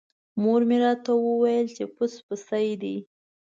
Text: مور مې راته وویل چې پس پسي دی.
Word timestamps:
مور 0.41 0.61
مې 0.69 0.77
راته 0.83 1.11
وویل 1.25 1.67
چې 1.75 1.83
پس 1.95 2.13
پسي 2.25 2.69
دی. 2.81 2.95